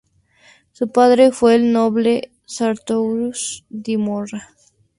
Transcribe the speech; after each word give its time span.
Su 0.71 0.91
padre 0.91 1.31
fue 1.31 1.53
el 1.53 1.71
noble 1.71 2.31
Sartorius 2.47 3.65
di 3.69 3.97
Morra. 3.97 4.47